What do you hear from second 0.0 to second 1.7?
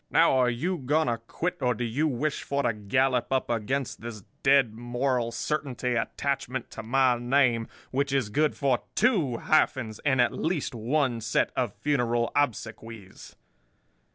Now, are you going to quit,